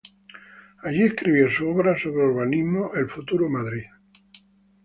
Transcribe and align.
Allí 0.81 1.03
escribió 1.03 1.51
su 1.51 1.67
obra 1.69 1.95
sobre 1.95 2.25
urbanismo 2.25 2.89
"El 2.95 3.07
Futuro 3.07 3.47
Madrid". 3.49 3.83